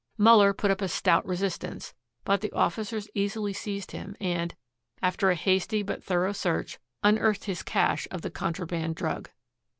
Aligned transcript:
Muller 0.17 0.51
put 0.51 0.71
up 0.71 0.81
a 0.81 0.87
stout 0.87 1.23
resistance, 1.27 1.93
but 2.25 2.41
the 2.41 2.51
officers 2.53 3.07
easily 3.13 3.53
seized 3.53 3.91
him 3.91 4.15
and, 4.19 4.55
after 4.99 5.29
a 5.29 5.35
hasty 5.35 5.83
but 5.83 6.03
thorough 6.03 6.31
search, 6.33 6.79
unearthed 7.03 7.43
his 7.43 7.61
cache 7.61 8.07
of 8.09 8.23
the 8.23 8.31
contraband 8.31 8.95
drug. 8.95 9.29